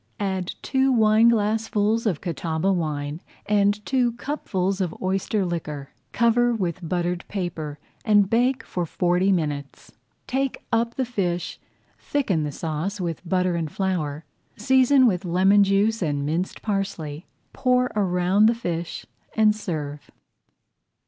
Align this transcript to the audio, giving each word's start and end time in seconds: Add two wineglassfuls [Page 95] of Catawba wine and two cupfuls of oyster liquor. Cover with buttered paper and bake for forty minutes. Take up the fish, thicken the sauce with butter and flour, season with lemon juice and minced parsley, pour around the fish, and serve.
Add 0.19 0.55
two 0.63 0.91
wineglassfuls 0.91 2.05
[Page 2.05 2.05
95] 2.07 2.07
of 2.07 2.21
Catawba 2.21 2.73
wine 2.73 3.21
and 3.45 3.85
two 3.85 4.13
cupfuls 4.13 4.81
of 4.81 4.99
oyster 4.99 5.45
liquor. 5.45 5.91
Cover 6.11 6.55
with 6.55 6.89
buttered 6.89 7.23
paper 7.27 7.77
and 8.03 8.27
bake 8.27 8.63
for 8.63 8.87
forty 8.87 9.31
minutes. 9.31 9.91
Take 10.25 10.65
up 10.71 10.95
the 10.95 11.05
fish, 11.05 11.59
thicken 11.99 12.41
the 12.43 12.51
sauce 12.51 12.99
with 12.99 13.29
butter 13.29 13.53
and 13.53 13.71
flour, 13.71 14.25
season 14.57 15.05
with 15.05 15.23
lemon 15.23 15.63
juice 15.63 16.01
and 16.01 16.25
minced 16.25 16.63
parsley, 16.63 17.27
pour 17.53 17.91
around 17.95 18.47
the 18.47 18.55
fish, 18.55 19.05
and 19.35 19.55
serve. 19.55 20.09